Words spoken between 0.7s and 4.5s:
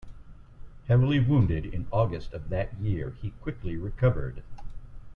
Heavily wounded in August of that year, he quickly recovered.